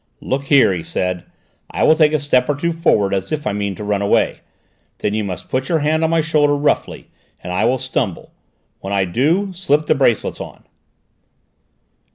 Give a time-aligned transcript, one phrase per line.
[0.21, 1.25] "Look here," he said,
[1.69, 4.39] "I will take a step or two forward as if I meant to run away;
[4.97, 7.11] then you must put your hand on my shoulder roughly,
[7.43, 8.31] and I will stumble;
[8.79, 10.63] when I do, slip the bracelets on."